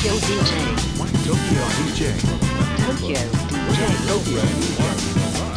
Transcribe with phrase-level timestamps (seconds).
[0.00, 0.24] Tokyo DJ.
[1.28, 1.60] Tokyo
[1.92, 2.08] DJ.
[2.88, 3.20] Tokyo DJ.
[4.08, 4.80] Tokyo DJ.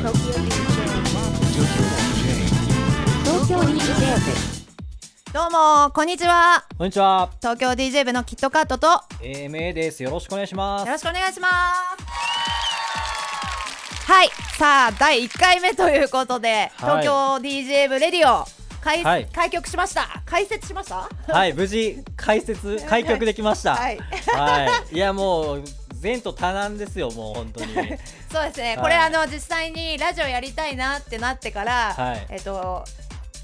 [0.03, 0.35] Tokyo
[3.23, 3.87] Tokyo DJ.
[4.03, 4.27] DJ.
[5.31, 10.03] どうもこんにちはこんにちは、東京 DJ 部のキットカットとよ AMA です。
[10.03, 10.89] よろしくお願いします。
[10.91, 12.03] ろしくお願いします
[14.11, 21.09] はいさあ第1回目ということで、はい東京 DJ 部レディオ開,、はい開局しました開設しました？
[21.33, 23.75] はい、無事開設開局できました。
[23.75, 23.97] はい
[24.35, 24.95] はい。
[24.95, 25.63] いやもう
[26.01, 27.09] 前途多難ですよ。
[27.11, 27.73] もう本当に。
[28.29, 32.83] そうですね、はいこれあの実際にラジオやりたいなってなってから、はいえっと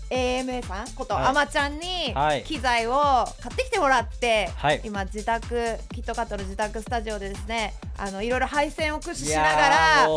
[0.10, 1.26] AMA さんこと、はい。
[1.26, 2.44] あまちゃんにはい。
[2.44, 2.94] 機材を
[3.42, 4.82] 買ってきてもらって、はい。
[4.84, 10.08] 今自宅キットカットの自宅スタジオでですねあのいろいろ配線を駆使しながら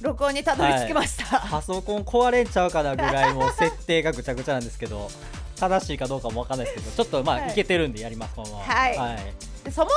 [0.00, 5.10] 録音にたどり着きました、パソコン壊れんちゃうかなぐらいもう設定がぐちゃぐちゃなんですけど。
[5.56, 7.52] 正しいかどうかもわかんないですけど、ちょっとまあ、はい。
[7.52, 8.64] い、けてるんでやりますこのまま。
[8.64, 8.96] はい。
[8.96, 9.18] はい。
[9.64, 9.90] でそも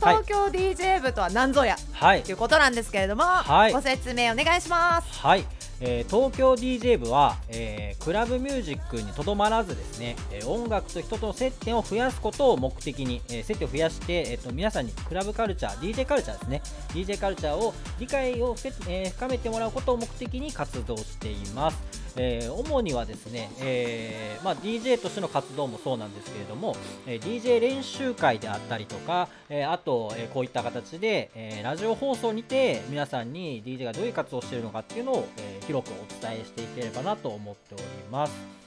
[0.00, 1.76] そも東京 DJ 部とは何ぞや？
[1.92, 2.22] はい。
[2.22, 3.72] ということなんですけれども、はい。
[3.72, 5.20] ご説明お願いします。
[5.20, 5.44] はい、
[5.84, 16.62] えー東京 DJ 部は、えークラブミュージックにとどまらずですね、え音楽と人との接点を増やすことを目的に、えー接点を増やして、えー、と皆さんにクラブカルチャー DJ カルチャーですね。
[16.94, 18.54] DJ カルチャーを理解を、
[18.88, 21.78] え深めてもらうことを目的に活動しています、
[22.16, 38.61] えー主にはですね、えーまあ、DJ としての活動もそうなんですけれども、え DJ 練習会であったりとか、えあと、えこういった形で、えラジオ放送にて皆さんに DJ がどういう活動をしているのかっていうのを、え広くお伝えしていければなと思っております。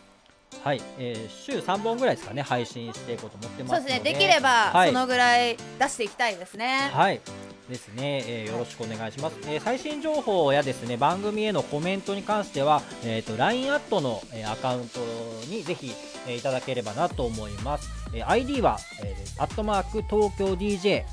[0.65, 3.93] はい、えー週3本ぐらいですかね配信していこうと思ってますので。
[3.93, 4.89] そうですねできればはい。
[4.89, 7.21] そのぐらい出していきたいですね、はい。
[7.69, 14.99] ですね、えーよろしくお願いします、えー最新情報やですね番組へのコメントに関しては、えー、と LINE アットの、えーアカウント
[15.51, 15.93] にぜひ、
[16.27, 21.03] えーいただければなと思います、えー ID は、えー、アットマーク東京 DJ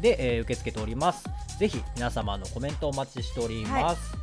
[0.00, 1.24] で、えー受け付けております。
[1.58, 4.12] ぜひ皆様のコメントお待ちしております。
[4.12, 4.18] こ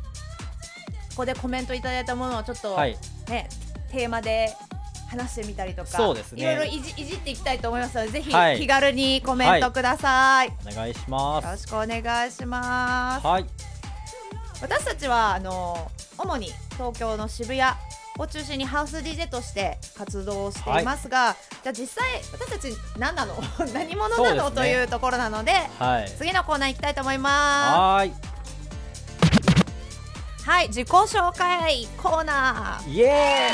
[1.18, 2.96] こでコメントいただいたものをちょっと、はい、
[3.28, 3.48] ね
[3.92, 4.56] テーマで
[5.12, 6.42] 話してみたりとかそうですね。
[6.42, 8.58] いろいろいじいじっていきたいと思いますのでぜひはい。
[8.58, 13.26] 気軽にコメントください、よお願いしまろすしくお願いします。
[13.26, 13.44] はい。
[14.60, 17.62] 私たちはあの主に東京の渋谷
[18.18, 22.68] を中心にハウス DJ として活動をしていますが、じゃあ実際私たち
[22.98, 23.34] 何なの？
[23.74, 24.56] 何者なの、ね。
[24.56, 26.10] というところなのではい。
[26.18, 27.30] 次のコーナー行きたいと思いま
[27.96, 28.12] はーい。
[28.12, 28.31] す
[30.44, 33.50] はい自己紹介コーナイエ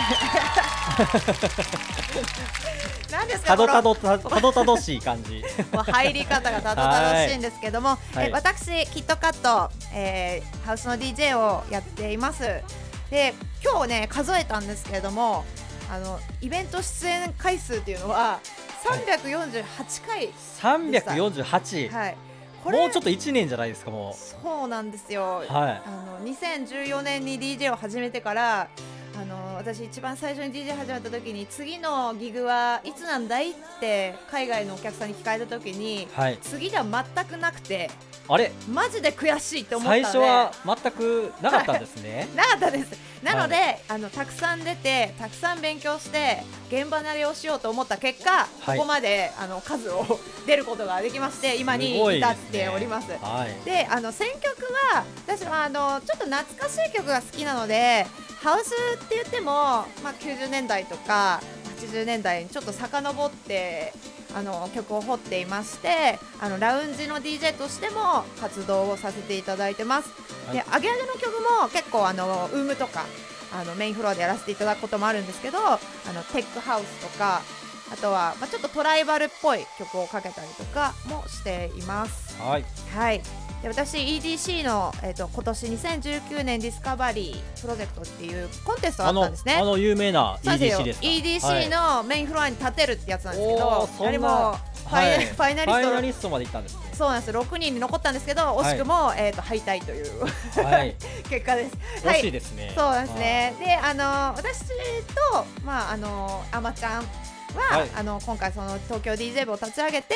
[3.08, 5.44] ーなん ですーたどたどたたどたどしい感じ。
[5.72, 8.28] もう入り方がたどたどしいんですけども、はい。
[8.28, 12.62] え私キットカット、えーハウスの DJ をやっています。
[13.10, 15.44] で今日ね数えたんですけれども
[15.90, 18.38] あのイベント出演回数っていうのは
[18.84, 19.64] 348
[20.06, 22.18] 回、348、はい、こ
[22.64, 25.82] もうちょっと1年じゃないですかもそうなんですよ、うはい。
[25.84, 28.68] あの2014年に DJ を始めてから
[29.16, 36.38] あの私一番最初に DJ 始まった時に次のギグはいつなんだいって海外のお客さんに聞かれた時にはい。
[36.40, 37.90] 次では全くなくて
[38.28, 38.52] あれ？
[38.70, 42.28] マジで悔しいって思った最初は全くなかったんですね。
[42.36, 43.08] なかったです。
[43.22, 48.78] なので、はあのたくさん出てたくさん勉強して現場慣れをしようと思った結果、はい。
[48.78, 53.10] ここまであの数を出ることができまして今に至っております。
[53.10, 53.64] はい。
[53.64, 58.06] であの選曲は私はあのちょっと懐かしい曲が好きなので
[58.42, 58.72] ハウス
[59.04, 61.40] って言っても、まあ、90年代とか
[61.80, 63.92] 80年代にちょっと遡って
[64.34, 70.08] あの曲を掘っていましてあのラウンジの DJ としても活動をさせていただいてます。
[70.52, 71.30] ではいアゲアゲの曲
[71.62, 73.04] も結構あの WOMB とか
[73.52, 75.78] あのメインフロアでやらせていただくこともあるんですけどあ
[76.12, 77.42] のテックハウスとか
[77.90, 82.36] あとは、まあ、ちょっとトライバルっぽい曲をかけたりとかもしています。
[82.40, 82.64] はい
[82.94, 89.54] はいで私 EDC の、えー、と今年2019年 Discovery Project っていうコンテストがあったんですね。
[89.54, 96.80] あの有名な EDC ですか？EDC のメインフロアに立てるってやつなんですけおどーそんなやはりもうファイ,、はいファイナリファイストナリストまで行ったんですね。
[96.92, 97.32] そうなんです。
[97.36, 100.24] 6人に残ったんですけど惜しくも、えー、と敗退という
[100.64, 100.94] はい。
[101.28, 101.76] 結果です。
[102.04, 102.72] 惜しいですね。
[102.76, 103.54] そうですね。
[103.58, 104.04] で、あの
[104.36, 107.08] 私とまああのあまちゃん
[107.54, 107.90] は、はい。
[107.94, 110.14] あの今回その東京 DJ 部を立ち上げて、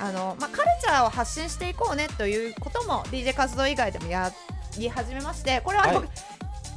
[0.00, 4.32] あのまあカルチャーを発信していこうねということも DJ 活動以外でもや
[4.78, 6.08] り始めまして、これは、はい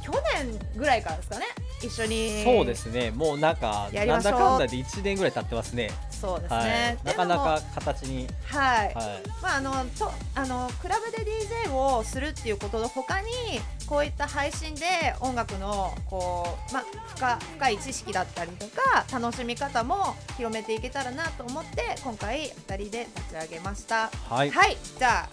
[0.04, 1.46] 去年ぐらいからですかね。
[1.82, 3.10] 一緒にそうですね。
[3.10, 5.90] もうなんかなんだかんだで1年ぐらい経ってますね。
[6.10, 6.64] そうですはい。
[6.64, 8.26] ね、なかなか形に。
[8.44, 9.22] はい、はい。
[9.42, 13.26] まああのとあのクラブで DJ をするっていうことの他に
[13.86, 14.84] こういった配信で
[15.20, 16.84] 音楽のこうまあ
[17.14, 24.10] 深深い知識だったりとか楽しみ方も広めていけたらなと思って今回2人で立ち上げました。
[24.28, 24.50] はい。
[24.50, 25.28] はい、じゃあ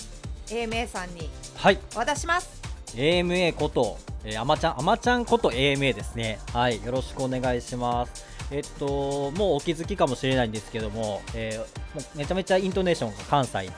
[0.47, 1.79] AMA さんにはい。
[1.93, 2.70] 渡します。
[2.95, 6.39] AMA こと、えー、あまちゃん、あまちゃんこと AMA ですね。
[6.53, 8.25] はい、よろしくお願いします。
[8.51, 13.71] えっと、もうお気づきかもしれないんですけども、えーもうめちゃめちゃイントネーションが関西で、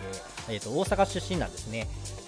[0.49, 1.87] えっと、大阪出身なんですね。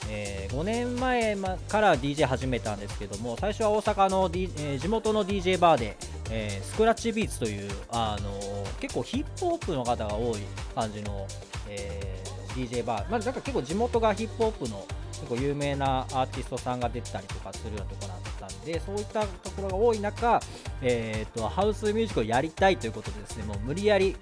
[0.09, 1.35] え5年前
[1.67, 5.97] から DJ 始めたんですけども最初は大阪の、D えー地元の DJ バーで、
[6.29, 10.41] えースクラッチビーツという、あのー結構ヒップホップの方が多い
[10.75, 11.25] 感じの、
[11.67, 14.85] えー DJ バー、まあ、なんか結構地元がヒップホップの
[15.21, 20.39] 結構有名なアーティストさんが出てたりとかするようなところだったんでそういったところが多い中、
[20.81, 24.15] えー、とハウスミュージックをやりたいということでですねもう無理やり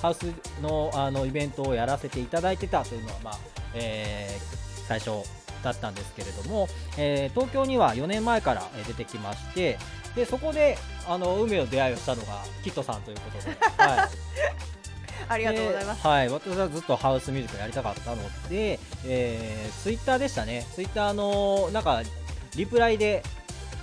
[0.00, 0.32] ハウス
[0.62, 3.38] のあのイベントをやらせていただいてたというのは、まあ
[3.74, 4.58] えー
[4.88, 5.22] 最初
[5.62, 9.76] だったんですけれども、えー東京には4年前からえー出てきまして
[10.14, 13.56] でそこであの運命の出会いをしたのがキットさんということで。
[13.76, 14.77] はい
[15.28, 16.02] ありがとうございます。
[16.02, 22.02] ではい、私はずっとハウスミュージックやりたかったので、えー、ツイッターでしたね、ツイッターのなんか
[22.54, 23.22] リプライで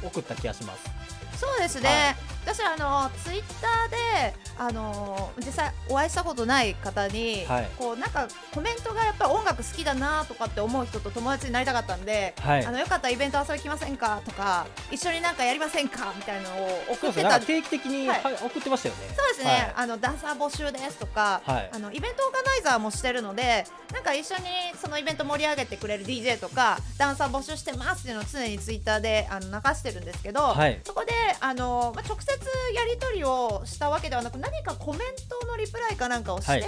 [0.04, 1.40] 送った気がします。
[1.40, 7.70] そうですね、はい私あのツイッターであの実際お会いしたことない方に、はい。
[7.78, 12.66] こうなんかコメントがやっぱ音楽好きだなとかって思う人と友達になりたかったんで、はい。
[12.66, 18.24] あのよかったらイベント遊び来ませんかとか一緒になんかやりませんかみたいなのを送ってた定期的に、はい。
[18.24, 19.02] はい送ってましたよね。
[19.18, 19.74] そうですね、はい。
[19.76, 21.70] あのダンサー募集ですとか、はい。
[21.74, 24.44] あのイベントオーガナイザーもしてるのでなんか一緒に
[24.80, 30.80] そのイベント盛り上げてくれる DJ とかダンサー募集してますっていうのを常にツイッターであの流してるんですけど、はい。
[30.84, 32.35] そこであの、まあ、直接
[32.74, 36.62] やり取りをしたわけではなく何かコメントのリプライかなんかをして、はい。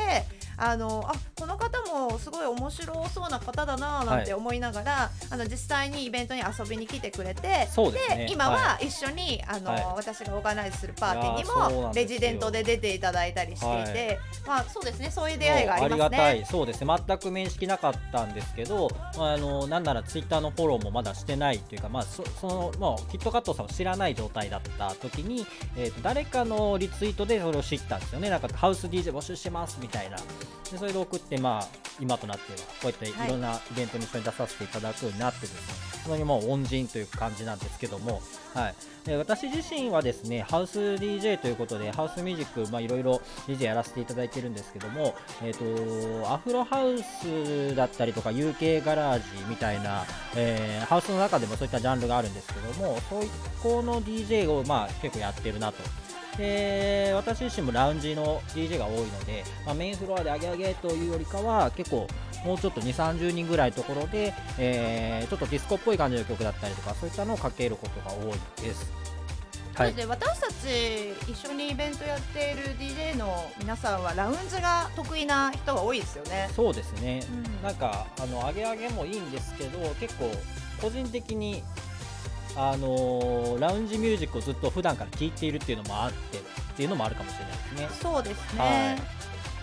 [0.59, 8.27] あのあこの方もすごい面白そうな方だななんて思いながら、あの実際にイベントに遊びに来てくれてですね。
[8.29, 9.83] 今はは一緒に、あのはい。
[9.95, 16.45] 私がオーガナイズするパーティーにもレジデントで出ていただいたりしていて、まあそうですねそういう出会いがありますありがたい、ね。
[16.45, 25.45] そうですね、全く面識なかったんですけど、まあ、あのなんならツイッターのフォローもまだしてないというか、まあ、そその、まあ、キットカットさんを知らない状態だった時に、
[25.75, 31.68] えーと誰かのリツイートでそれを知ったんですよね、なんかハウス DJ 募集してますみたいな、でそれで送って、まあ、
[31.99, 38.21] 今となっては、こうやっていはいろんなイベントに一緒に出させていただくようになってですね、本当にもう恩人という感じなんですけども、
[38.53, 50.05] はい、で私自身はですねハウス DJ ということでハウスミュージックまあいろいろ DJ やらせていただいてるんですけども、えー、とアフロハウスだったりとか UK ガラージみたいな、
[50.35, 53.27] えーハウスの中でもそういったジャンルがあるんですけどもそうい
[53.61, 56.06] この DJ をまあ結構やってるなと。
[56.37, 62.07] で私自身もラウンジの DJ が多いので、まあ、メインフロアで上げ上げというよりかは結構
[62.45, 68.91] もうちょっと2 3 0人ぐらいのところで、えーちょっとディスコっぽい感じの曲だったりとかそういったのをかけることが多いです。
[69.75, 76.49] はい、で私たち一緒にイベントやっている DJ の皆さんはラウンジが得意な人が多いですよね。
[76.55, 80.31] そうですね、うんなんかあの上げ上げもいいんですけど結構
[80.81, 81.63] 個人的に
[82.57, 86.42] あのーラウンジミュージックをずっと普段から聴いているっていうのもあってっ
[86.75, 87.89] ていうのもあるかもしれないですね。
[88.01, 88.59] そうですね。
[88.59, 89.18] はい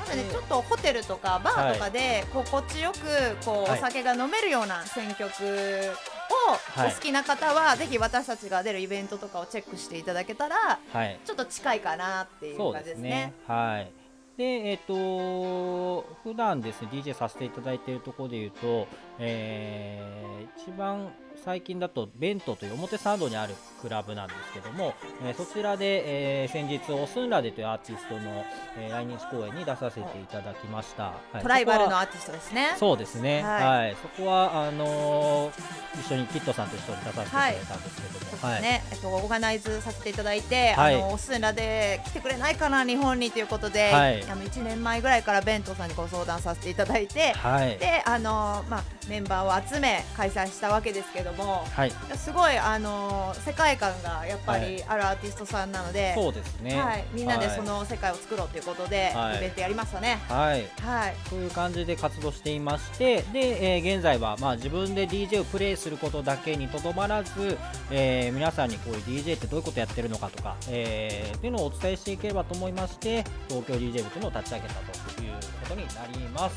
[0.04, 2.98] なのででちょっとホテルとかバーとかで心地よく
[3.44, 13.32] こうはいお酒が飲めるような選曲をはいお好きな方はぜひ私たちが出るイベントとかをチェックしていただけたらはい、ちょっと近いかなっていう感じですねですね。。
[13.46, 13.92] はい。
[14.36, 20.24] で、えっ、と普段ですね DJ させていただいているところで言うと、えー
[20.56, 21.12] 一番
[21.44, 28.44] 最近だとベントという表参道にあるクラブなんですけども、えーそちらで、えー先日オスンラデというアーティストの、
[28.78, 31.04] えー来日公演に出させていただきました。
[31.32, 31.42] はい。
[31.42, 32.74] トライバルのアーティストですね。
[32.78, 33.92] そうですね、ははい。
[33.92, 38.62] い、そこはあのー一緒にキットさんと一緒に出させていただいたんですけども、はい。
[38.62, 40.94] ね、えっと、オーガナイズさせていただいて、はい。
[40.96, 44.22] あのオスンラで来てくれないかな日本にということで、はい。
[44.24, 54.76] あの1年前ぐらいからベントさんにご相談させていただいて、はい、であの、まあ、メンバーを集め開催したわけですけどもはい、すごいあの世界観がやっぱはい。
[54.76, 57.56] りあるアーティストさんなので、そうですね、はい、みんなではい。
[57.56, 59.36] その世界を作ろうということで、はい。
[59.38, 60.20] イベントやりましたね。
[60.28, 67.58] はい、はい、そういう感じで活動していましてで、えー現在はまあ自分で DJ をプレイすることだけにとどまらず、
[67.90, 75.32] えー皆さんにこういう DJ ってどういうことやってるのかとか、えーっていうのをお伝えしていければと思いまして東京 DJ 部というのを立ち上げたという
[75.62, 76.56] ことになります。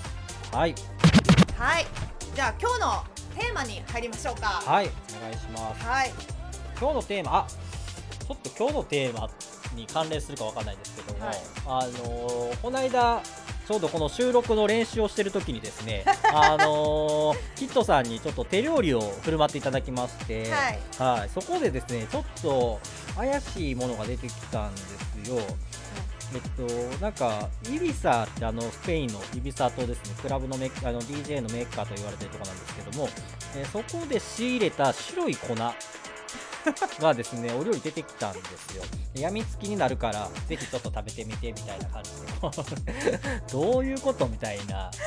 [0.56, 0.75] はい、
[1.58, 1.86] はい、
[2.38, 3.03] じゃあ今日の
[3.36, 4.46] テーマに入りましょうか。
[4.46, 5.84] はい、お願いします。
[5.84, 6.12] はい、
[6.79, 9.27] 今日のテーマ、あちょっと今日のテーマ
[9.75, 13.24] に関連するかわかんないんですけども、はいあのーこの間
[13.67, 22.79] ちょうどこの収録の練習をしてる時にですね あのーキットさんにちょっと手料理を振る舞っていただきまして、はいはいそこでですねちょっと
[23.15, 24.82] 怪しいものが出てきたんで
[25.25, 25.41] すよ。
[26.34, 30.15] えっと、なんかイビサってあのスペインのイビサとですね。
[30.22, 33.10] クラブのメあの DJ のメーカーと言われてるとこなんですけども、
[33.55, 38.84] えーそこで仕入れた白い粉がですね お料理出てきたんですよ。
[39.15, 43.19] やみつきになるからぜひちょっと食べてみてみたいな感じで。
[43.51, 44.27] どういうこと？
[44.27, 44.91] みたいな。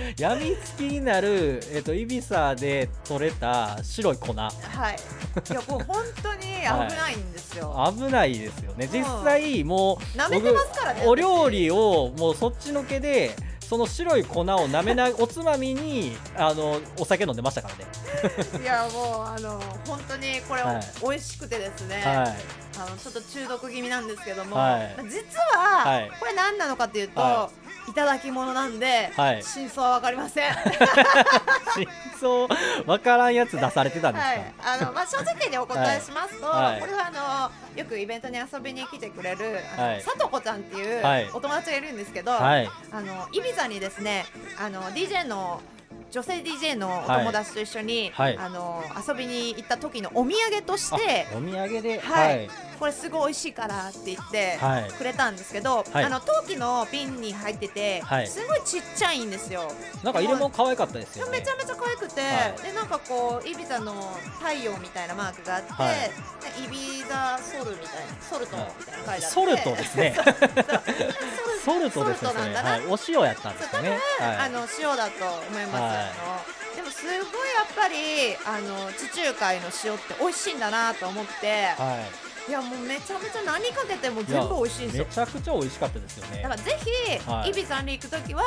[0.00, 4.32] あのやみつきになる、えっと、イビサで取れた白い粉。
[4.32, 5.50] はい。
[5.50, 8.88] いやもう本当に 危ないんですよ、危ないですよね。
[8.92, 13.34] 実際もう舐めてますからね僕お料理をもうそっちのけで
[13.70, 17.86] その白い粉を舐めな おつまみにあのお酒飲んでましたからね。
[18.60, 20.80] いやもうあの本当にこれ、はい。
[21.00, 22.60] 美味しくてですね、はい。
[22.78, 24.96] あのちょっと中毒気味なんですけども、はい。
[25.04, 25.20] 実
[25.56, 26.10] は、はい。
[26.18, 27.50] これ何なのかというと、、は
[27.88, 29.42] いただき物なんで、はい。
[29.42, 30.52] 真相はわかりません。
[31.74, 31.86] 真
[32.20, 32.48] 相
[32.86, 36.80] わからんやつ出されてたんですか、はい、あのまあ正直にお答えしますと、はい。
[36.80, 39.60] これはあのよくイベントに遊びに来てくれる
[40.04, 41.30] さとこちゃんっていうはい。
[41.32, 42.70] お友達がいるんですけど、はい。
[42.92, 44.26] あのイビザにですね
[44.58, 45.60] あの DJ の
[46.10, 48.36] 女性 DJ のお友達と一緒に、はい。
[48.38, 52.00] あの遊びに行った時のお土産としてあお土産で？
[52.00, 52.50] はい。
[52.80, 54.90] これすごい美味しいからって言ってはい。
[54.90, 56.04] くれたんですけど、はい。
[56.04, 58.26] あの陶器の瓶に入ってて、はい。
[58.26, 59.70] すごいちっちゃいんですよ。
[60.02, 61.38] なんか入れ物可愛かったですよね。
[61.38, 62.62] めちゃめちゃ可愛くて、はい。
[62.62, 63.92] でなんかこうイビザの
[64.40, 65.96] 太陽みたいなマークがあって、はい。
[65.96, 70.14] でイビザソルみたいなソルトみたいなの書いてあって、ソルトですね。
[71.64, 72.54] ソルトですね。
[72.54, 73.90] はい、お塩やったんですかね。
[73.90, 74.36] はい。
[74.36, 76.76] あの塩だと思います、はい。
[76.76, 85.04] でもすごいやっぱりあの地中海の塩って美味しいんだなと思って、はいいやもうめちゃめちゃ何かけても全部美味しいんですよ。
[85.04, 86.76] めちゃくちゃ美味しかったですよねだからぜ
[87.14, 87.50] ひ、はい。
[87.50, 88.42] イビさんに行くときは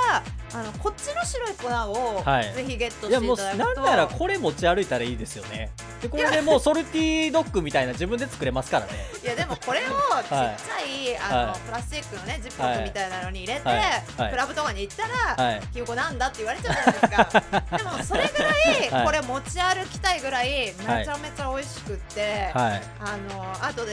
[0.54, 2.54] あのこっちの白い粉を、はい。
[2.54, 3.82] ぜひゲットしていただくと。
[3.82, 5.72] なんならこれ持ち歩いたらいいですよね。
[6.02, 8.92] でこれでもうソルティドッグみたいな自分で作れますからね。
[9.24, 11.60] いやでもこれをちっちゃい、あのはい。
[11.62, 13.62] プラスチックのねジップロックみたいなのに入れて、
[14.18, 16.28] クラブとかに行ったら、はいひよこなんだ？
[16.28, 17.54] って言われちゃうじゃないですか。
[17.78, 19.06] でもそれぐらい、はい。
[19.06, 22.82] これ持ち歩きたいぐらいめちゃめちゃ美味しくって、はい。
[23.00, 23.93] あの後で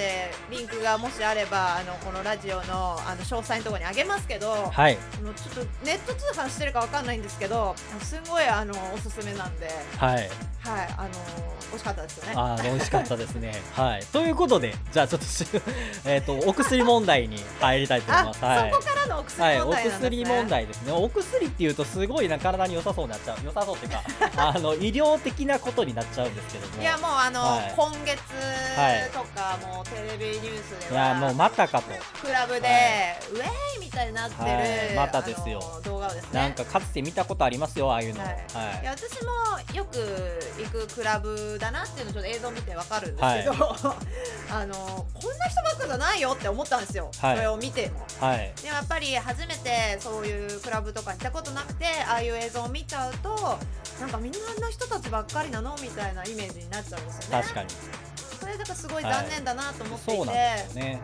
[0.51, 4.99] リンクがもしあればあのこのラジオのあの詳細のところにあげますけど、はい。
[5.19, 9.69] あのちょっとネット通販してるかわかんないんですけどすごいあのおすすめなんで。
[9.97, 10.31] はい。
[10.61, 11.11] はいあの
[11.71, 12.33] 美味しかったですよね。
[12.37, 13.63] あー美味しかったですね。
[13.75, 14.05] はい。
[14.07, 15.47] ということでじゃあちょっとし
[16.05, 18.45] えっとお薬問題に入りたいと思いあます。
[18.45, 18.71] はい。
[18.71, 20.93] そこからのお薬はい、お問題なんですね、薬問題ですね。
[20.93, 23.39] お薬っていうとすごいな体に良さそうになっちゃう。
[23.45, 24.03] 良さそうっていうか、
[24.37, 26.83] あの医療的なことになっちゃうんですけども。
[26.83, 27.73] いやもうあの、はい。
[27.77, 28.21] 今月
[28.77, 31.91] はいとか、もうテレビニュースでいやもうはまたかと。
[32.21, 34.55] クラブで、はウェーイみたいになってる、は
[34.93, 38.21] いまたですよあの動画をですねなんかかつて見たことありますよああいうの。
[38.21, 38.37] ははい
[38.81, 38.83] い。
[38.83, 39.97] いや私もよく
[40.59, 43.77] 行くクラブだなっていうのちょっと映像見てわかるんですけど、
[44.53, 44.75] あの
[45.15, 48.07] こんな人ばっかじゃないよって思ったんですよ、はいそれを見ても。
[48.21, 48.53] はい。
[48.63, 53.59] でもやっぱり初めてそういうクラブとか行ったことなくてああいう映像を見ちゃうと
[54.01, 57.69] なんかみんなあんな人たちばっかりなのみたいなイメージになっちゃうんですよね確かに。
[58.51, 61.01] それだからすごい残念だなと思っていて、そうなんですよね。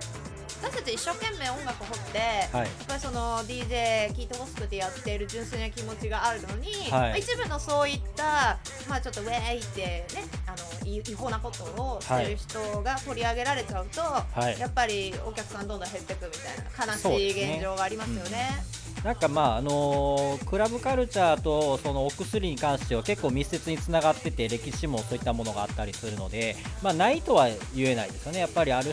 [0.63, 2.65] 私たち一生懸命音楽を掘って、はい。
[2.65, 10.07] やっぱりその DJ 聴いてほしくてやっている純粋な気持ちがあるのに、はいまあ一部のそういった、まあ、ちょっとウェーイってね
[10.47, 18.76] あのい違法なことをしてる人が取り上げられちゃうと、はいやっぱりお客さんどんどん減っていくみたいな悲しい現状がありますよね。
[19.07, 27.47] なんかまああのークラブカルチャーとそのお薬に関しては結構密接につながってて歴史もそういったものがあったりするので、まあ、ないとは
[27.77, 28.41] 言えないですよね。
[28.41, 28.93] やっぱりある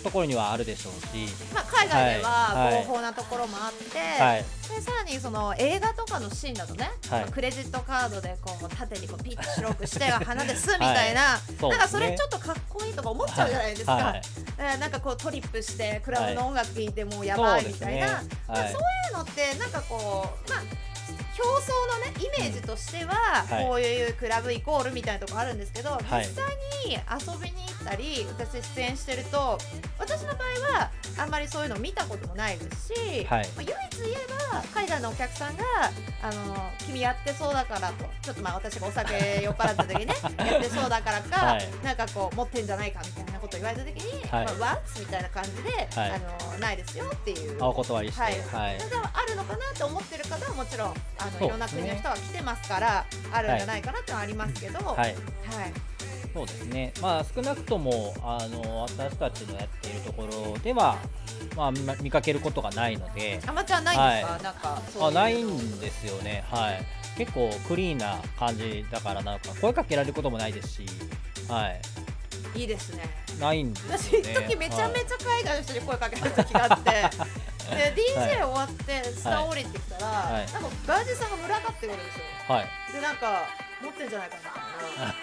[0.00, 2.74] ところにはあるでしょうし、まあ、海外ではい。
[2.74, 7.20] は合法なところもあって、はい、でさらにその映画とかのシーンだとね、はい。
[7.22, 11.68] まあクレジットカードでこう縦にこうピッと白くして鼻ですみたいな、そうですね。
[11.70, 14.22] なんかそれちょっとかっこいいとか思っちゃうじゃないですか、はい。
[14.58, 20.89] えーなんかこうトリップしてクラブの音楽聴いてもうやばいみたいな、そうねはいだからそういうのってなんかこうまあ
[21.44, 23.66] 表層のねイメージとしては、はい。
[23.66, 26.02] こういうクラブイコールみたいなとこあるんですけど、はい。
[26.20, 26.44] 実際
[26.86, 29.58] に遊びに行ったり私出演してると
[29.98, 33.48] 私の場合はあんまりそういうの見たこともないですし、はい。
[33.48, 34.14] まあ唯一言え
[34.52, 35.64] ば海外のお客さんが
[36.22, 41.68] 「あの君やってそうだから」とちょっとまあ私がお酒酔っ払った時にね やってそうだからか、はい。
[41.82, 44.44] なんかこう持ってんじゃないかみたいなこと言われた時に「はい。
[44.46, 46.10] まあ、What?」みたいな感じで、はい。
[46.10, 47.62] あのないですよっていう。
[47.62, 48.78] あお断りして、はい、はい。
[49.12, 54.96] あるのかなと思ってる方はもちろんあの、いろんな国の人が来てますからあるんじゃないかなってのはありますけど、はい。
[54.96, 55.14] はい。
[56.32, 60.96] そうですね、まあ、少なくともあの私たちのやっているところでは、
[61.56, 64.42] まあ、見見かけることがないので、アマチュアないんですか、はい。
[64.42, 65.08] なんかそういう。
[65.08, 66.86] あないんですよね、はい、
[67.18, 70.86] 結構クリーンな感じだから、なんか声かけられることもないですし、
[71.48, 71.68] は
[72.54, 73.04] い、いいですね。
[73.40, 74.18] ないんですね。
[74.20, 76.90] 一時めちゃめはいちゃ海外の人に声かけられた時があって
[77.70, 80.52] で DJ 終わって下降りてきたら、はい。
[80.52, 82.24] なんかバージさんが群がってくるんですよ。
[82.48, 82.68] はい。
[82.92, 83.46] でなんか
[83.82, 84.42] 持ってんじゃないかな。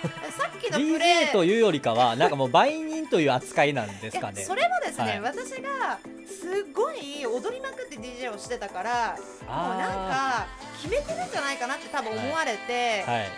[0.03, 4.43] みたいなでさっきのプレ DJ というよりかは、なんかもう売人という扱いなんですかね。
[4.43, 5.21] それもですね、はい。
[5.21, 10.47] 私がすごい踊りまくって DJ をしてたからもうなんあか
[10.81, 13.29] 決めてるんじゃないかなって多分思われて、ーはい、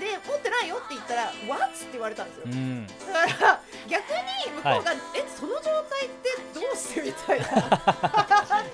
[0.00, 2.42] で持ってないよって言ったら「What?」って言われたんですよ。
[2.46, 4.02] うん、だから逆
[4.46, 7.46] に向こうが「えその状態ってどうして?」みたいな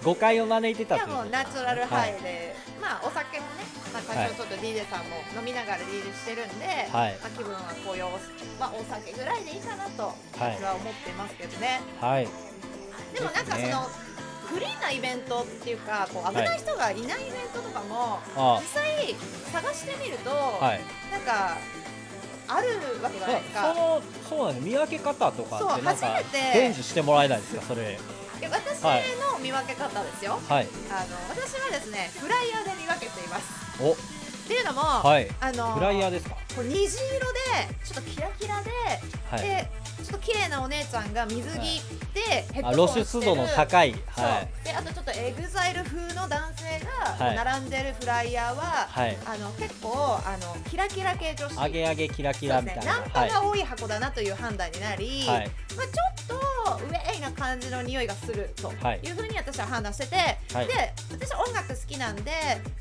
[0.09, 2.17] 誤解を招いていやもうナチュラルハはい。
[2.19, 7.19] イで、まあお酒もね、まあ、多少ちょっと DJ さんも飲みながら DJ してるんで、はい。
[7.21, 8.17] まあ、気分はこういうお,、
[8.57, 12.29] まあ、お酒ぐらいでいいかなと私は思ってますけどね、はい、
[13.13, 13.71] でもなんかそですね。
[13.71, 13.85] の、
[14.49, 19.13] クリーンなイベントっていうかこう危ない人がいないイベントとかも、あ実際
[19.53, 20.81] 探してみると、はい。
[21.13, 21.59] なんか
[22.49, 23.75] あるわけじゃないですか。
[23.77, 24.67] そのそうなんです。
[24.67, 27.99] 見分け方とかってなんか伝授してもらえないですかそれ
[28.47, 29.03] 私はい。
[29.35, 30.39] の見分け方ですよ。
[30.49, 30.69] はい。
[30.91, 33.83] あの私はですねフライヤーで見分けています。
[33.83, 33.93] お。
[33.93, 33.97] っ
[34.47, 35.29] ていうのも、はい。
[35.41, 36.37] あのフライヤーですか？
[36.55, 36.99] こう虹色で
[37.85, 38.71] ちょっとキラキラで、
[39.31, 39.43] はい。
[39.43, 39.71] で
[40.05, 41.83] ちょっと綺麗なお姉ちゃんが水着
[42.15, 42.21] で
[42.53, 43.57] ヘッあド露出度ホンしてる。
[43.59, 43.93] の高い。
[44.17, 44.25] そう。
[44.25, 46.65] はいであとちょっとエグザイル風の男性
[47.19, 47.37] はい。
[47.37, 49.17] が並んでるフライヤーは、はい。
[49.27, 51.55] あの結構あのキラキラ系女子。
[51.57, 52.87] 上げ上げキラキそうですラみたい。
[52.87, 55.51] なねナンパが多い箱だなという判断になり、はい。
[55.77, 59.01] まあ、ちょっとウェイな感じの匂いがするとはい。
[59.03, 60.17] いうふうに私は判断してて、
[60.55, 60.67] はい。
[60.67, 62.31] で私は音楽好きなんで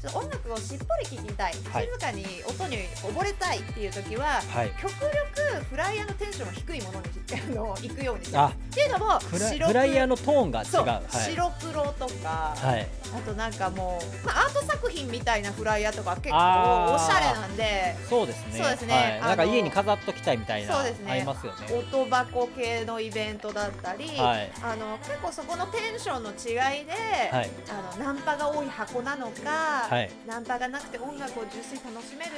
[0.02, 1.86] ちょっと音楽をしっぽり聴きたい、はい。
[1.86, 4.72] 静かに音に溺れたいっていう時は、はい。
[4.82, 10.68] 極力フライヤーのテンションが低いものにあの行くようにしてっていうのもフラ白フライヤーのトーンが違う。
[10.68, 11.10] そう、はい。
[11.10, 12.88] 白黒とか、はい。
[13.16, 18.60] あとなんかもう、まあ、アート作品みたいなフライヤーとか結構おしゃれなんでそうですね。
[18.60, 19.20] そうですね。
[19.22, 21.12] はい、なんか家に飾っときたいみたいなそうですね。
[21.12, 21.68] ありますよね。
[21.92, 24.52] 音箱系のイベントだったり、はい。
[24.62, 26.94] あの結構そこのテンションの違いで、
[27.32, 27.50] はい。
[27.70, 30.10] あのナンパが多い箱なのか、はい。
[30.28, 32.32] ナンパがなくて音楽を純粋に楽しめる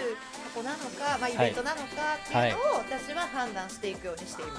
[0.54, 4.59] 箱なのか、まあ、イベントなのかっていうのを私は判断していくようにしています。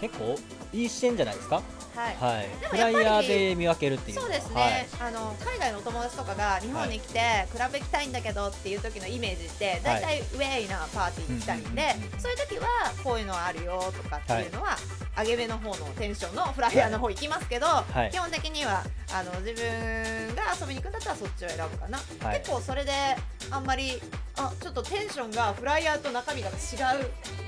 [0.00, 0.36] 結構
[0.72, 1.62] いい視点じゃないですか？
[1.94, 2.16] はい。
[2.16, 2.48] はい。
[2.68, 4.72] フライヤーで見分けるっていうそうですはい。
[4.72, 12.66] ね、あの海外のお友達とかが日本に来て、クラブ行きたいんだけどっていう時のイメージって大体ウェイなパーティーに来たいんで、そういう時は
[13.04, 14.76] こういうのあるよとかっていうのは、
[15.16, 18.10] 上げ目の方のテンションのフライヤーの方行きますけど、はい。
[18.10, 22.38] 基本的にはあの自分が遊びに行くんだったらそっちを選ぶかな、はい。
[22.38, 22.90] 結構それで
[23.52, 24.02] あんまり
[24.36, 26.54] あちょっとテンションがフライヤーと中身が違う。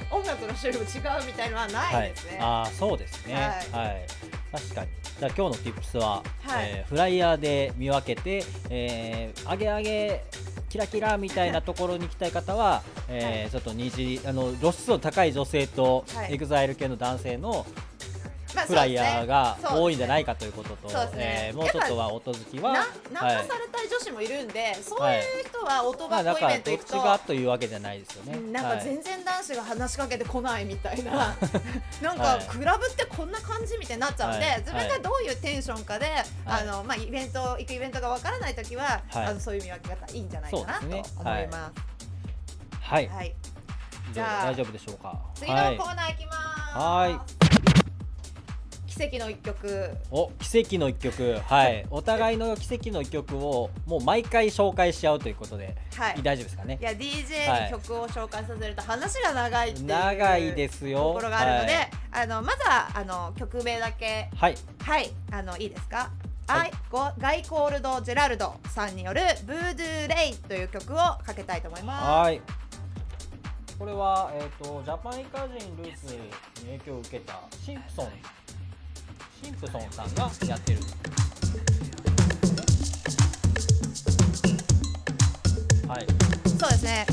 [0.08, 2.38] 音楽の種類も違うみたいのはなはいいですね。
[2.40, 3.34] ああそうですね。
[3.34, 3.40] は
[3.78, 4.06] はい、
[4.52, 4.88] 確かに。
[5.18, 6.68] じゃあ今日の Tips は、はい。
[6.68, 10.24] えーフライヤーで見分けて、えー、上げ上げ
[10.68, 13.50] キラキラみたいなところに行きたい方は、えーはい。
[13.50, 16.34] ちょっと虹あの露出度高い女性と、はい。
[16.34, 17.64] エグザイル系の男性のまあ
[18.62, 21.50] フライヤーが多いんじゃないかということと、そうですね。
[21.50, 23.46] えーもうちょっとは音好きはなナンパはい。
[23.46, 28.34] されたい女子もいるんで、そういう人は音まあ、だ箱イからどっちベント行くと、がというわけじゃないですよね。
[28.36, 28.84] うんなんかはい。
[28.84, 31.12] 全然男子が話しかけてこないみたいな、
[32.02, 32.46] なんかはい。
[32.46, 34.58] クラブってこんな感じみたいになっちゃうんで、はい。
[34.58, 36.06] 自分がどういうテンションかで、
[36.44, 39.26] あのまあイベント行くイベントがわからないときは、はい。
[39.26, 41.02] あのそういう見分け方いいんじゃないかなと思いね
[41.50, 41.86] ます。
[42.80, 43.34] はい、はい、
[44.08, 45.18] じじゃあ大丈夫でしょうか。
[45.34, 45.76] 次のはい。
[45.76, 46.78] コーナー行きます。
[46.78, 47.35] はい
[48.96, 49.90] 奇跡の一曲。
[50.10, 51.38] お奇跡の一曲。
[51.46, 51.86] はい。
[51.90, 56.22] お互いの奇跡の一曲をもう毎回紹介し合うということで、はい。
[56.22, 56.78] 大丈夫ですかね？
[56.80, 60.98] いや DJ に曲を紹介させると話が長いっていう長いですよ。
[60.98, 61.90] ところがあるので、はい。
[62.12, 64.30] あのまずはあの曲名だけ。
[64.34, 64.54] はい。
[64.80, 65.10] はい。
[65.30, 66.10] あのいいですか？
[66.46, 66.72] はい。
[67.18, 72.06] ガイコールド・ジェラルドさんによる「ブードゥー・レイ」という曲をかけたいと思います。
[72.06, 72.40] はい。
[73.78, 76.20] これは、えー、とジャパニカ人ルーツに
[76.64, 78.08] 影響を受けたシンプソン
[79.46, 80.80] シンプソンさんがやってる。
[85.86, 86.06] はい。
[86.58, 87.06] そうですね。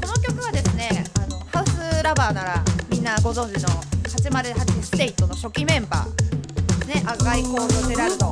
[0.00, 3.68] この曲はですねあのハウスラバーならみんなご存知の
[4.04, 7.02] 808ステイトの初期メンバーね。
[7.04, 8.26] あガイコールド・ジェラルド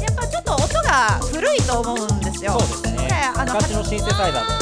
[0.00, 2.52] やっぱちょっと音が古いと思うんですよ。
[2.52, 3.08] そうですね。
[3.08, 4.58] であの昔のシンセサイザーだ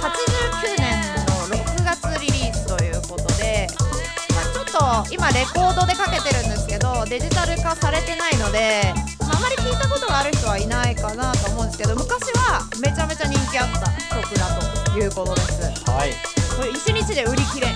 [0.00, 0.89] 89年の6月
[2.18, 3.66] リリースということで、
[4.32, 14.48] まあ、ちょっと今レコードでかけてるんですけどデジタル化されてないので、まあ、あまり聞いたことがある人はいないかなと思うんですけど昔はめちゃめちゃ人気あった曲だ
[14.90, 15.62] ということです。
[15.90, 16.12] はい。
[16.56, 17.68] これ1日で売り切れ。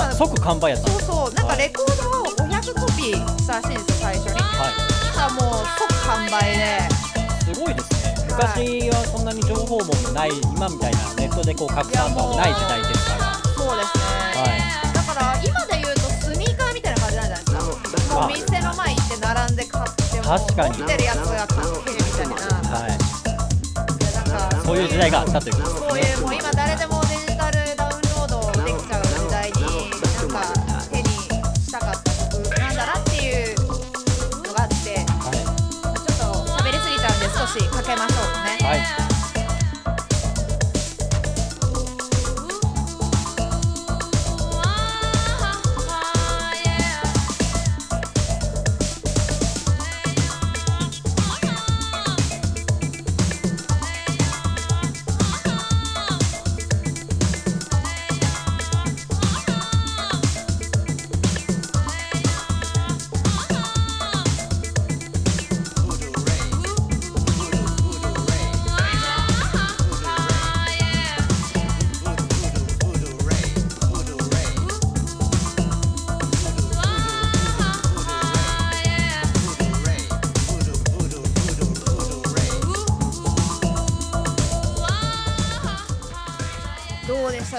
[0.00, 1.34] あ即完売やったそうそう。
[1.34, 4.40] なんかレコードを500コピーしたらしいんですよ最初に。
[4.40, 4.70] は
[5.06, 7.08] だからもう即完売で。
[7.52, 8.14] いすごいですね。
[8.28, 12.97] 昔はそんなに情報もない今みたいなネットでこう拡散とかもない時代で
[14.40, 14.94] はい。
[14.94, 18.20] だから今で言うとスニーカーみたいな感じなんじゃないですか。
[18.20, 20.78] もう店の前行って並んで買っても確かに。
[20.78, 22.34] 持ってるやつが買ってるみたいな。
[22.68, 22.90] はい。
[24.14, 27.00] なんかそういう時代があったということですそういうもう今誰でも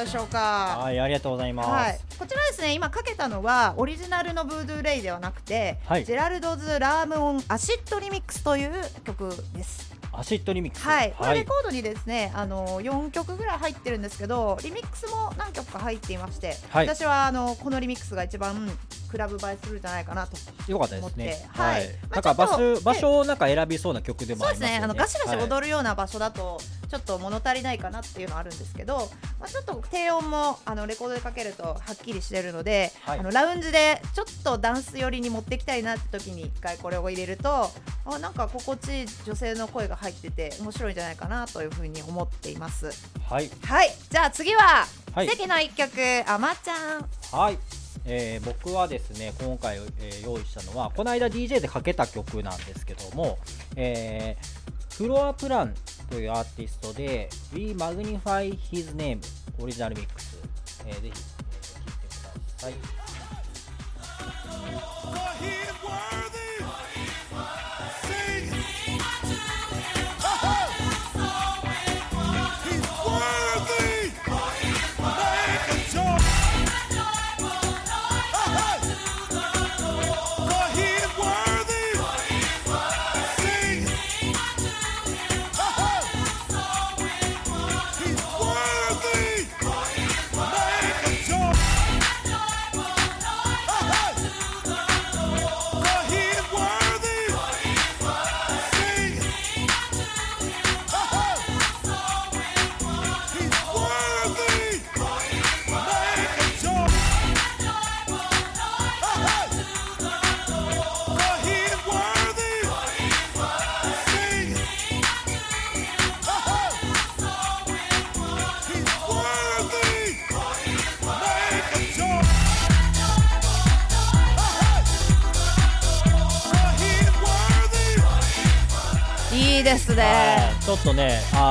[0.09, 0.77] したでしょうか。
[0.79, 1.69] はい、ありがとうございます。
[1.69, 8.71] はい、こちらですね今かけたのはオリジナルの Voodoo Ray ではなくて、はい Gerald's Rham On Acid Remix という
[9.05, 9.93] 曲です。
[10.11, 10.87] Acid Remix？
[10.87, 18.67] はい、これはいレコードにですね、あの4曲ぐらい入ってるんですけどリミックスも何曲か入っていまして、はい私はあのこのリミックスが一番
[19.09, 20.37] クラブ映えするんじゃないかなと
[20.71, 21.17] よかったです思って。
[21.17, 21.49] ね。
[21.49, 21.89] はい。
[22.11, 24.67] なんか場所場所をなんか選びそうな曲でもそうですね。
[24.67, 24.85] ありますよね。
[24.85, 33.19] あのガシガシはい踊るような場所だとちょっと物足りないかなっていうのはあるんですけど、まあ、ちょっと低音もあのレコードでかけるとはっきりしてるので、はい。
[33.19, 37.71] あのラウンジでちょっとダンス寄りに持ってきたいなって時に一回これを入れると
[38.05, 42.91] あなんか心地いい女性の声が入ってて面白いんじゃないかなというふうに思っています。
[43.27, 43.49] はい。
[43.63, 43.89] はい。
[44.09, 45.27] じゃあ次は、はい。
[45.27, 45.91] 関の一曲
[46.27, 47.09] あまちゃん。
[47.31, 47.57] はい。
[48.05, 53.37] えー僕はですね今回、えー用意したのはこの間 DJ でかけた曲なんですけども、
[53.75, 55.73] えーフロアプラン
[56.09, 59.19] というアーティストで We Magnify His Name
[59.61, 60.37] オリジナルミックス、
[60.85, 62.73] えーぜひ、えー、いてください。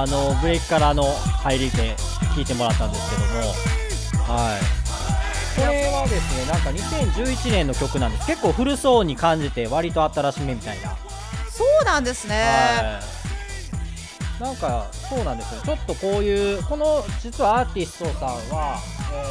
[0.03, 1.05] あのブレイクからの
[1.43, 1.97] 入りで
[2.35, 4.33] 聴いてもらったんですけども。
[4.33, 4.79] はい。
[5.61, 8.27] これはですねなんか2011年の曲なんです。
[8.27, 10.97] 結構古そうに感じて割と新しめみたいな。
[11.51, 13.01] そうなんですね、は
[14.39, 15.63] い、なんかそうなんですよ。
[15.63, 18.79] ちょっとこういうこの実はアーティストさんは、
[19.13, 19.25] え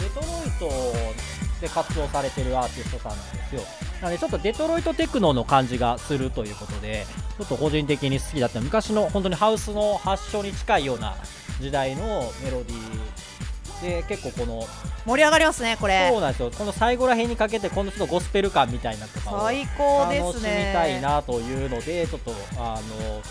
[0.00, 3.62] ー、とデトロイトで活動されてるアーティストさんなんですよ
[4.00, 7.04] なのでちょっとデトロイトテクノの感じがするということで
[7.38, 11.16] ちょっと個人的に好きだった昔の本当にハウスの発祥に近いような
[11.60, 14.66] 時代のメロディーで結構この
[15.06, 16.10] 盛り上がりますねこれ。
[16.10, 16.50] そうなんですよ。
[16.50, 20.20] この最後らへんにかけてこのちょっとゴスペル感みたいなとかを最高ですね。
[20.20, 23.22] 楽しみたいなというのでちょっとあの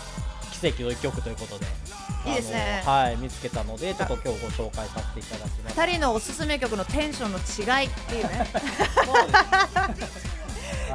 [0.60, 1.66] 奇跡の一曲ということで
[2.26, 2.82] いいですね。
[2.84, 8.46] はい見つけたのでちょっと今日ご紹介させていただきました二人のおすすめ曲のテンションの違いっていうね。
[9.06, 10.30] はい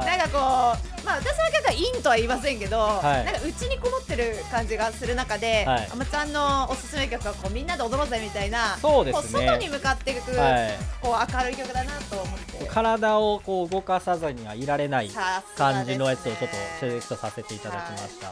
[0.04, 3.26] なんかこうまあ私の曲は陰とは言いませんけど、はい。
[3.26, 5.90] なんか内にこもってる感じがする中で、はい。
[5.92, 9.46] あまちゃんのおすすめ曲はこうみんなで踊ろうぜみたいなそうですね。
[9.46, 10.72] 外に向かっていく、はい。
[11.02, 12.66] こう明るい曲だなと思って。
[12.68, 15.10] 体をこう動かさずにはいられない
[15.58, 16.48] 感じのやつをちょっと
[16.80, 18.28] セレクトさせていただきました。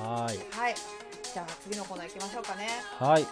[0.00, 0.38] はい。
[0.50, 0.74] はい。
[1.34, 2.68] じゃあ次のコーナー行きましょうかね。
[2.98, 3.26] はい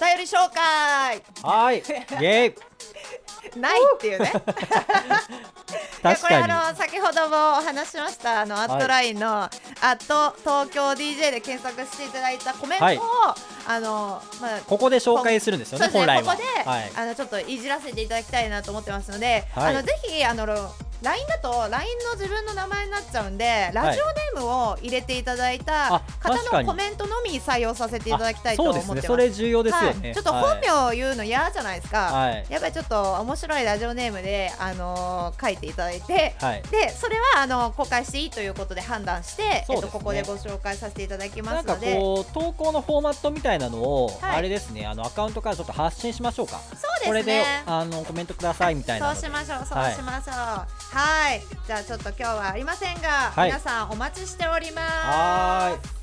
[0.00, 1.22] 便り紹介。
[1.42, 1.78] はい。
[2.20, 3.58] イエーイ。
[3.58, 4.32] ないっていうね。
[6.02, 13.00] 確これあの先ほどもお話ししましたあのアットラインの、アット東京 DJ で検索していただいたコメントを、はい。
[13.66, 16.32] あのまあここで紹介するんですよねね本来は。
[16.32, 16.92] ここで、はい。
[16.96, 19.76] あのちょっといじらせていただきたいなと思ってますので、はい。
[19.76, 20.46] あのぜひあの
[21.02, 29.06] LINE だと LINE の自分の名前になっちゃうんでラジオネームを入れていただいた方のコメントのみ採用させていただきたいとあ思ってます。
[29.06, 32.46] それ重要ですよね、はい、ちょっと本名を言うの嫌じゃないですか、はい。
[32.48, 36.62] やっぱりちょっと面白いラジオネームで、あのー書いていただいて、はい。
[36.70, 41.94] でそれはあの公開していいということで判断して、えっと、ここでご紹介させていただきますので。
[42.32, 44.36] 投稿のフォーマットみたいなのを、はい。
[44.36, 44.86] あれですね。
[44.86, 46.60] あのアカウントからちょっと発信しましょうか。
[46.74, 47.06] そうですね。
[47.06, 51.42] これであのコメントくださいみたいなそうしましょうそうしましょうはい。
[51.66, 53.48] じゃあちょっと今日はありませんが、はい。
[53.48, 56.00] 皆さんお待ちしております。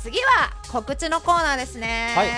[0.00, 2.28] 次は告知のコーナーですね、はい。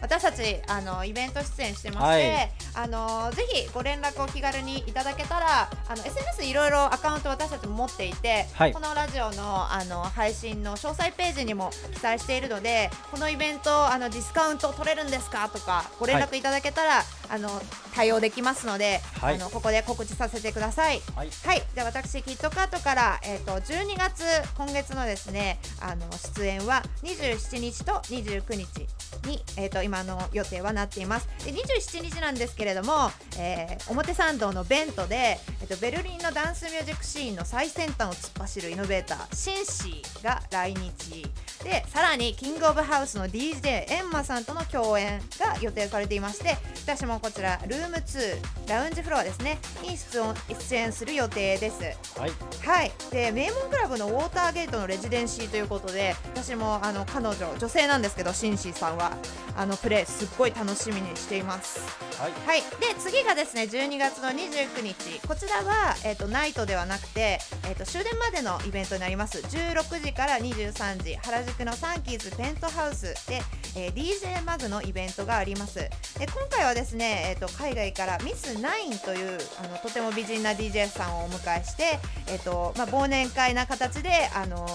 [0.00, 8.72] 私たちあのイベント出演してまして、はいあのぜひご連絡を気軽にいただけたらあの SNS いろいろアカウント私たちも持っていて、はい。
[8.72, 15.48] このラジオのあの配信の詳細ページにも記載しているのでこのイベントあのディスカウント取れるんですか？
[15.48, 17.48] とかご連絡いただけたら、あの
[17.94, 19.34] 対応できますので、はい。
[19.36, 21.00] あのここで告知させてください。
[21.16, 21.30] はい。
[21.44, 24.22] はい、じゃあ私キットカートから、えー、と12月
[24.56, 26.06] 今月のですねあの
[26.36, 28.86] 出演は27日と29日
[29.26, 31.28] に、えー、と今の予定はなっています。
[31.44, 41.26] で27日なんですけれども、えー表参道のベントで、えー、とベルリンのダンスミュージックシーンの最先端を突っ走るイノベーターシンシーが来日。
[41.64, 51.82] でさらにキングオブハウスの DJ エンマさんとの共演が予定されていまして私もこちらルーム2ラウンジフロアですねに出演する予定です。
[52.18, 52.30] はい。
[52.66, 52.92] はい。
[53.10, 59.12] で名門クラブのウォーターゲートのレジデンシーということで私もあの彼女女性なんですけどシンシーさんは。
[59.56, 61.80] あのプレーすっごい楽しみにしています。
[62.18, 62.62] はいはい、はい。
[62.62, 62.66] で
[62.98, 65.24] 次がですね12月の29日。
[65.24, 69.38] こちらは、えー、とナイトではなくて、えー、と終電までのイベントになります。
[69.38, 73.40] 16時から23時原宿のサンキーズペントハウスで、
[73.76, 75.76] えー DJ マグのイベントがあります。
[75.76, 75.90] で
[76.26, 84.66] 今回はですね、えー、と海外からミスナインというあのとても美人な DJ さんをお迎えして、えーとまあ、忘年会な形であの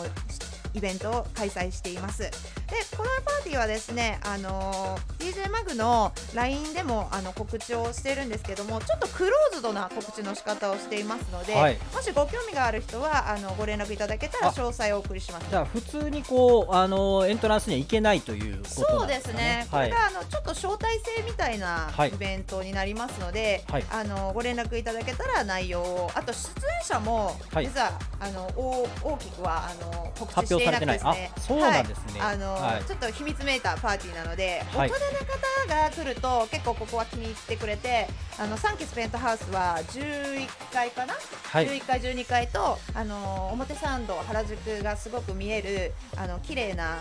[0.74, 2.30] イベントを開催しています。
[2.68, 11.78] でこのパーティーはですねあの DJ マグの LINE でもあの告知をしているんですけどもちょっとクローズドな告知の仕方をしていますので、はい。
[11.94, 14.54] もしご興味がある人はあのご連絡いただけたらあ。
[14.54, 15.48] 詳細をお送りします。
[15.50, 19.90] じゃあ普通にこうあのエントランスには行けないということそうですね、こはい。
[19.90, 22.10] れがあのちょっと招待制みたいなはい。
[22.10, 23.86] イベントになりますので、はい。
[23.92, 27.66] あのご連絡いただけたら内容をあと出演者もはい。
[27.66, 31.32] 実は、あの大大きくはあの告知発していなくてですね。
[31.36, 32.20] あそうなんですね。
[32.20, 32.34] はい。
[32.34, 32.84] あのはい。
[32.84, 34.90] ちょっと秘密めいたパーティーなので、はい。
[34.90, 38.08] 大人の方が来ると結構ここは気に入ってくれて
[38.40, 41.68] あのサンキスペントハウスは11階かな、はい。
[41.68, 46.98] 11階12階とあの表参道原宿がすごく見えるあの綺麗な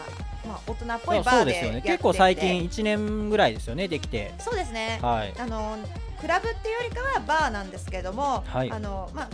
[0.46, 1.82] まあ大人っぽいバーでてて。
[1.82, 4.34] 結構最近1年ぐらいですよねできて。
[4.38, 5.34] そうですね、はい。
[5.38, 5.78] あの
[6.20, 8.70] クラブっていうよりかはバーなんですけども、はい。
[8.70, 9.28] あのまあ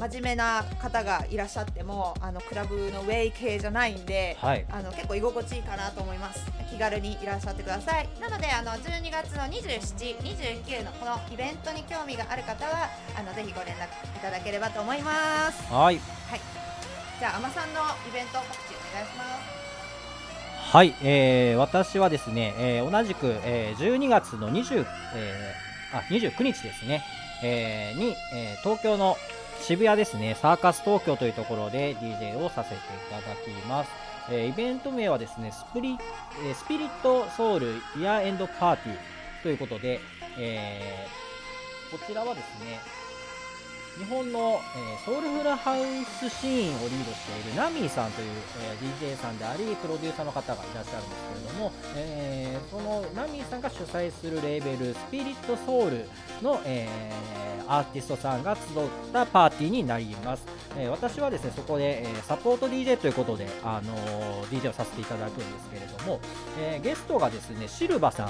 [0.00, 4.64] 真面目な方がいらっしゃってもあのクラブのウェイ系じゃないんで、はい。
[4.70, 6.40] あの結構居心地いいかなと思います。
[6.70, 8.08] 気軽にいらっしゃってください。
[8.18, 15.70] なのであの12月の27、29のこのイベントに興味がある方はあのぜひご連絡いただければと思います。
[15.70, 16.00] はい。
[17.18, 19.60] じゃああまさんのイベント告知お願いします。
[20.72, 27.02] はい、えー私はですね、えー同じく、えー12月の20、えーあ29日ですね、
[27.42, 29.18] えーに、えー東京の
[29.60, 32.78] 渋谷ですね、サーカス東京というところで DJ をさせてい
[33.10, 33.90] ただきます。
[34.32, 35.98] えイベント名はですね、スプリ
[36.44, 38.96] えスピリットソウルイヤーエンドパーティー
[39.42, 40.00] ということで、
[40.38, 41.30] えー
[41.90, 42.78] こちらはですね、
[43.98, 48.28] 日本の、えーソウルフルハウスシーンをリードしているナミーさんという、
[48.62, 56.04] えー DJ さんでありプロデューサーの方がいらっしゃるんですけれども、えーそのナミーさんが主催するレーベルスピリットソウル
[56.42, 57.40] の、えー
[57.72, 58.64] アーティストさんが集っ
[59.12, 60.44] たパーティーになります、
[60.76, 66.20] えー私はですねそこで、えーサポート DJ ということで、あの DJ をさせていただくんですけれども、
[66.58, 68.28] えーゲストがですねシルバさん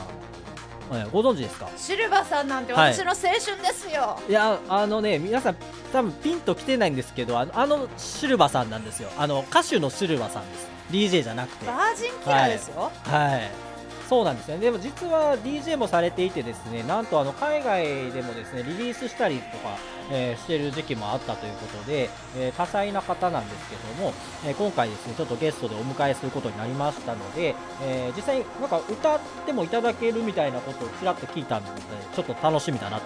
[0.93, 1.69] えご存知ですか？
[1.77, 2.93] シルバさんなんてはい。
[2.95, 5.57] 私の青春ですよ、いやあのね皆さん
[5.93, 9.11] 多分ピンと来てないんですけどあのあのシルバさんなんですよ。
[9.19, 10.69] あの歌手のシルバさんです。
[10.91, 11.67] DJ じゃなくて。
[11.67, 13.70] バージンキラーですよ、はい
[14.11, 14.59] そうなんですね。
[14.59, 19.79] でも実は DJ もされていてですねなんとあの海外でもですねリリースしたりとか、
[20.11, 24.13] えーしてる時期もあったということで、えー多彩な方なんですけども、
[24.45, 31.81] えー今回ですねちょっとゲストでお迎えすることになりましたので、え実際なんか歌ってもいただけるみたいなことをちらっと聞いたので
[32.13, 33.05] ちょっと楽しみだなと、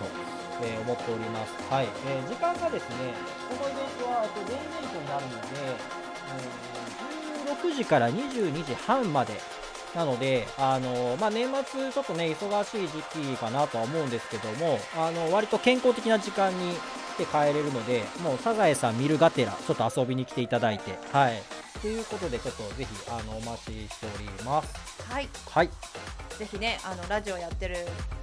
[0.63, 1.53] え思っております。
[1.71, 3.13] はい、えー時間がですね
[3.51, 5.39] このイベントはえっとデイイベントになるので、
[5.69, 6.85] えー
[7.45, 9.35] 16時から22時半まで
[9.95, 13.03] なので、あのまあ、年末、ちょっとね、忙しい時
[13.33, 16.75] 期かなとは思うんですけども、あの割と健康的な時間に
[17.17, 21.43] 来て帰れるので、もうサザエさん見るがてら、ちょっと遊びに来ていただいて、はい。
[21.81, 24.95] ということで、ちょっとぜひあのお待ちしております。
[25.09, 25.29] はい。
[25.51, 25.71] はい、
[26.39, 27.77] ぜひねあのラジオやってる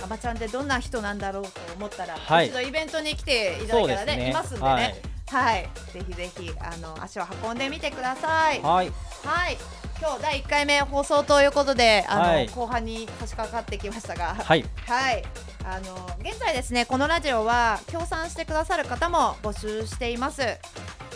[0.04, 2.48] あまちゃんってどんな人なんだろうと思ったら、はい。
[2.48, 4.66] 一度イベントに来ていただいたらねいますんでね。
[4.66, 4.96] はい。
[5.32, 8.62] はい、ぜひぜひあの足を運んでみてください。
[8.62, 8.92] はい、
[9.24, 9.58] はい
[10.02, 12.48] 今日第1回目放送ということであの、はい。
[12.48, 14.34] 後半に差し掛かってきましたが。
[14.34, 15.24] はい、はい、
[15.64, 15.96] あの
[16.28, 20.42] 現在ですねこのラジオは協賛してくださる方も募集しています。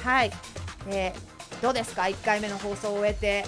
[0.03, 0.31] はい、
[0.87, 3.45] えーどうですか？1回目の放送を終えて、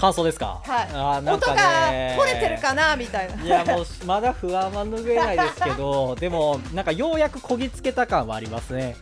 [0.00, 0.60] 感想ですか？
[0.64, 3.44] はい、あーなん音かがね取れてるかなみたいな。
[3.44, 8.82] いやもうまだ不安は拭えないですけど でもなんかようやくこぎつけた感はありますね。
[8.82, 8.96] ね。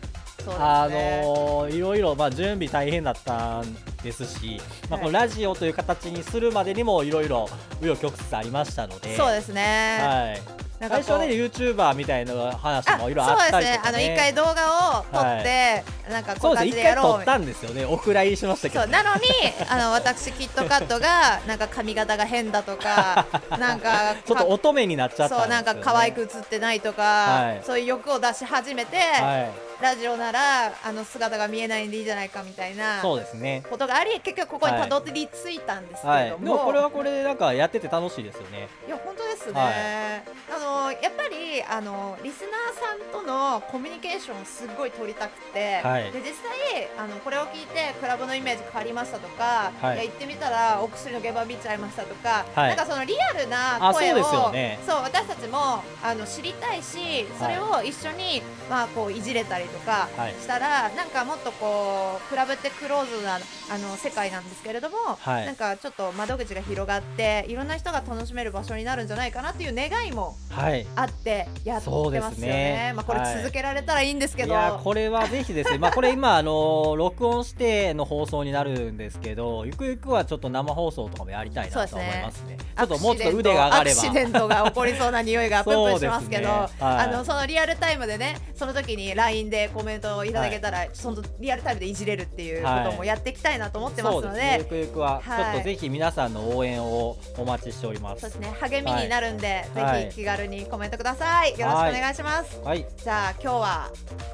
[0.58, 5.06] あのーいろいろ、まあ、準備大変だったんですし、まあ、はい。
[5.06, 7.46] このラジオという形にするまでにもいろいろ
[7.80, 9.98] 紆余曲折ありましたので、そうですね。
[10.00, 13.80] はい、最初はね、YouTuber みたいな話あもいろいろあったりとか、ね、そうですね。
[13.84, 19.20] あの一回動画を撮って、なんかこそううです、感じで一回撮ったんですよね、お蔵入りしましたけど、そうなのに
[19.68, 23.26] あの私キットカットがなんか髪型が変だとか
[23.58, 27.62] なんかちょっと乙女になっちゃったね、そうなんか可愛く映ってないとか、はい。
[27.64, 33.62] そういう欲を出し始めて、はい、ラジオならあの姿が見えないんでいいじゃないかみたいなそうですね。
[33.68, 38.68] ことがあり結局ここにたどり着いたんですけはい、でれども、もこれはこれでなんかやってて楽しいですよね。
[38.86, 40.22] いや本当ですね、は
[40.56, 46.12] あのやっぱりあのリスナーさんとのコミュニケーションをすっごい取りたくて、はい。
[46.12, 49.96] で実際あのこれを聞いてクラブのイメージ変わりましたとか、はい。
[49.96, 52.68] い、や行ってみたらお薬の現場見ちゃいましたとか、はい。
[52.68, 54.78] なんかそのリアルな声をあそうですよね。
[54.86, 60.32] そう私たちもあの知りたいしそれを一緒に、まあこういじれたりとかはい。
[60.32, 65.46] したら、なんかもっとこうクラブってクローズなあの世界なんですけれども、はい。
[65.46, 70.86] なんかちょっと窓口が広がっていろんな人が楽しめる場所になるんじゃないかなっていう願いもはい。
[70.96, 72.52] あってやってますすよね。
[72.52, 72.92] ね。
[72.94, 73.38] まあこれはい。
[73.38, 82.56] 続けられたらいいんですけいど、やこれはぜひですね、まあこれ今あの 録音しての放送になるんですけど、ゆくゆくはちょっと生放送とかもやりたいなと思いますね。
[82.76, 84.00] ちょっともうちょっと腕が上がれば。
[84.00, 86.48] アクシデントが起こりそうな匂いがプンプンしますけどね。
[86.54, 86.68] はい。
[86.80, 94.56] あのそのリアルタイムでねその時に LINE でコメントをいただけたら、そのリアルタイムでいじれるっていうこともやっていきたいなと思ってますので,、そうですね。
[94.58, 95.44] ゆくゆくは、はい。
[95.44, 98.20] ちょっとぜひ皆さんの応援をお待ちしております。
[98.20, 98.56] そうですね。
[98.60, 100.02] 励みになるんで、はい。
[100.04, 101.58] ぜひ気軽にコメントください。
[101.58, 102.86] よろしくお願いします、はい。
[102.96, 103.90] じゃあ今日は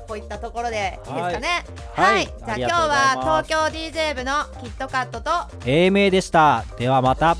[0.09, 1.64] こういったところでいいですかね？
[1.94, 2.26] はい。
[2.26, 5.30] じゃあ今日は東京 DJ 部のキットカットと
[5.64, 6.64] A 名でした。
[6.78, 7.37] ではまた。